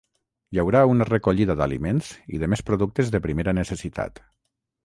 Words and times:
Hi 0.53 0.59
haurà 0.63 0.79
una 0.91 1.07
recollida 1.09 1.57
d’aliments 1.59 2.09
i 2.37 2.41
de 2.45 2.51
més 2.55 2.65
productes 2.71 3.15
de 3.17 3.23
primera 3.27 3.57
necessitat. 3.63 4.27